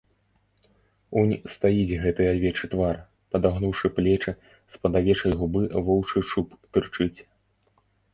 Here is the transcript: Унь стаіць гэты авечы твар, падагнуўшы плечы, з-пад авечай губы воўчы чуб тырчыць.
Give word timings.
Унь 1.19 1.33
стаіць 1.55 1.97
гэты 2.05 2.23
авечы 2.29 2.65
твар, 2.71 2.97
падагнуўшы 3.35 3.91
плечы, 3.97 4.33
з-пад 4.77 4.97
авечай 5.01 5.31
губы 5.43 5.61
воўчы 5.91 6.25
чуб 6.31 6.47
тырчыць. 6.79 7.19